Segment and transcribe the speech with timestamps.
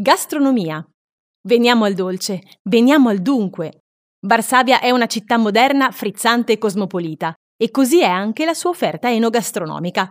[0.00, 0.80] Gastronomia.
[1.42, 3.80] Veniamo al dolce, veniamo al dunque.
[4.20, 9.10] Varsavia è una città moderna, frizzante e cosmopolita, e così è anche la sua offerta
[9.10, 10.08] enogastronomica.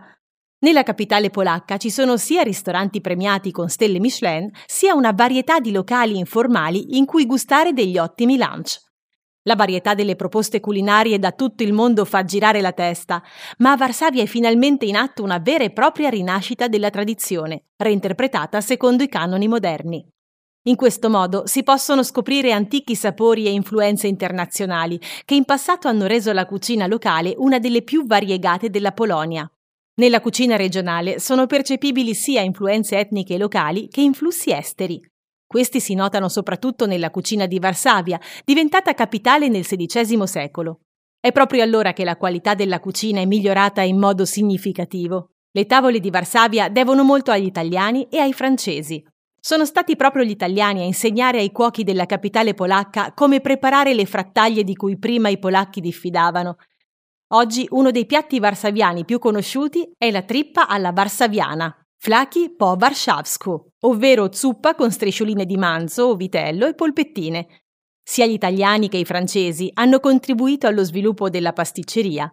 [0.58, 5.72] Nella capitale polacca ci sono sia ristoranti premiati con stelle Michelin, sia una varietà di
[5.72, 8.87] locali informali in cui gustare degli ottimi lunch.
[9.48, 13.22] La varietà delle proposte culinarie da tutto il mondo fa girare la testa,
[13.58, 18.60] ma a Varsavia è finalmente in atto una vera e propria rinascita della tradizione, reinterpretata
[18.60, 20.06] secondo i canoni moderni.
[20.64, 26.04] In questo modo si possono scoprire antichi sapori e influenze internazionali che in passato hanno
[26.04, 29.50] reso la cucina locale una delle più variegate della Polonia.
[29.94, 35.00] Nella cucina regionale sono percepibili sia influenze etniche locali che influssi esteri.
[35.48, 40.80] Questi si notano soprattutto nella cucina di Varsavia, diventata capitale nel XVI secolo.
[41.18, 45.30] È proprio allora che la qualità della cucina è migliorata in modo significativo.
[45.50, 49.02] Le tavole di Varsavia devono molto agli italiani e ai francesi.
[49.40, 54.04] Sono stati proprio gli italiani a insegnare ai cuochi della capitale polacca come preparare le
[54.04, 56.58] frattaglie di cui prima i polacchi diffidavano
[57.32, 63.72] Oggi uno dei piatti varsaviani più conosciuti è la trippa alla varsaviana, flaki po warszawsku,
[63.80, 67.46] ovvero zuppa con striscioline di manzo, vitello e polpettine.
[68.02, 72.32] Sia gli italiani che i francesi hanno contribuito allo sviluppo della pasticceria.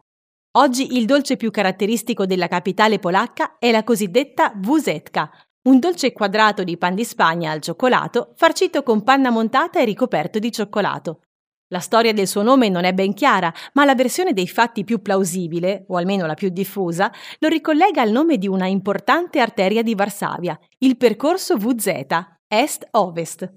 [0.58, 5.30] Oggi il dolce più caratteristico della capitale polacca è la cosiddetta wusetka,
[5.64, 10.40] un dolce quadrato di pan di Spagna al cioccolato farcito con panna montata e ricoperto
[10.40, 11.22] di cioccolato.
[11.70, 15.02] La storia del suo nome non è ben chiara, ma la versione dei fatti più
[15.02, 19.96] plausibile, o almeno la più diffusa, lo ricollega al nome di una importante arteria di
[19.96, 22.06] Varsavia, il percorso VZ,
[22.48, 23.54] est-ovest.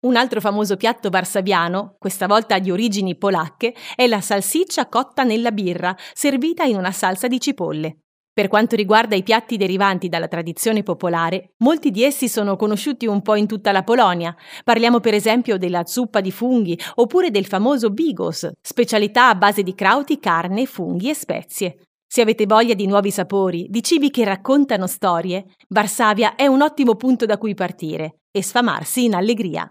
[0.00, 5.50] Un altro famoso piatto varsaviano, questa volta di origini polacche, è la salsiccia cotta nella
[5.50, 8.02] birra, servita in una salsa di cipolle.
[8.38, 13.20] Per quanto riguarda i piatti derivanti dalla tradizione popolare, molti di essi sono conosciuti un
[13.20, 14.32] po' in tutta la Polonia.
[14.62, 19.74] Parliamo per esempio della zuppa di funghi oppure del famoso bigos, specialità a base di
[19.74, 21.78] krauti, carne, funghi e spezie.
[22.06, 26.94] Se avete voglia di nuovi sapori, di cibi che raccontano storie, Varsavia è un ottimo
[26.94, 29.68] punto da cui partire e sfamarsi in allegria.